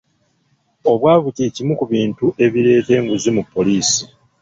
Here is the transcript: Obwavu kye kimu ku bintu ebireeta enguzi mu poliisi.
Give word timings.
Obwavu 0.91 1.27
kye 1.35 1.47
kimu 1.55 1.73
ku 1.79 1.85
bintu 1.93 2.25
ebireeta 2.45 2.91
enguzi 2.99 3.29
mu 3.35 3.43
poliisi. 3.53 4.01